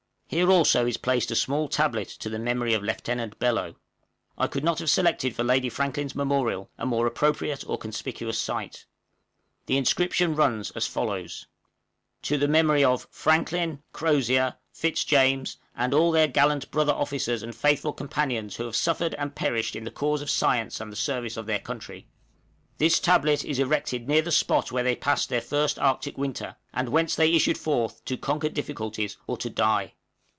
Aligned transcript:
Here 0.31 0.49
also 0.49 0.85
is 0.85 0.95
placed 0.95 1.29
a 1.31 1.35
small 1.35 1.67
tablet 1.67 2.07
to 2.07 2.29
the 2.29 2.39
memory 2.39 2.73
of 2.73 2.81
Lieutenant 2.81 3.37
Bellot. 3.37 3.75
I 4.37 4.47
could 4.47 4.63
not 4.63 4.79
have 4.79 4.89
selected 4.89 5.35
for 5.35 5.43
Lady 5.43 5.67
Franklin's 5.67 6.15
memorial 6.15 6.69
a 6.77 6.85
more 6.85 7.05
appropriate 7.05 7.65
or 7.67 7.77
conspicuous 7.77 8.39
site. 8.39 8.85
The 9.65 9.75
inscription 9.77 10.33
runs 10.33 10.71
as 10.71 10.87
follows: 10.87 11.47
{THE 12.23 12.35
INSCRIPTION.} 12.35 12.37
TO 12.37 12.37
THE 12.37 12.47
MEMORY 12.47 12.81
OF 12.85 13.07
FRANKLIN, 13.11 13.83
CROZIER, 13.91 14.55
FITZJAMES, 14.71 15.57
AND 15.75 15.93
ALL 15.93 16.13
THEIR 16.13 16.29
GALLANT 16.29 16.71
BROTHER 16.71 16.93
OFFICERS 16.93 17.43
AND 17.43 17.53
FAITHFUL 17.53 17.91
COMPANIONS 17.91 18.55
WHO 18.55 18.63
HAVE 18.67 18.75
SUFFERED 18.77 19.15
AND 19.15 19.35
PERISHED 19.35 19.75
IN 19.75 19.83
THE 19.83 19.91
CAUSE 19.91 20.21
OF 20.21 20.29
SCIENCE 20.29 20.79
AND 20.79 20.93
THE 20.93 21.03
SERVICE 21.11 21.35
OF 21.35 21.45
THEIR 21.45 21.59
COUNTRY. 21.59 22.07
THIS 22.77 23.01
TABLET 23.01 23.43
IS 23.43 23.59
ERECTED 23.59 24.07
NEAR 24.07 24.21
THE 24.21 24.31
SPOT 24.31 24.71
WHERE 24.71 24.83
THEY 24.83 24.95
PASSED 24.95 25.27
THEIR 25.27 25.41
FIRST 25.41 25.77
ARCTIC 25.79 26.17
WINTER, 26.17 26.55
AND 26.73 26.87
WHENCE 26.87 27.15
THEY 27.17 27.33
ISSUED 27.35 27.57
FORTH 27.57 28.05
TO 28.05 28.15
CONQUER 28.17 28.51
DIFFICULTIES 28.51 29.17
OR 29.27 29.35
TO 29.35 29.49
DIE. 29.49 29.93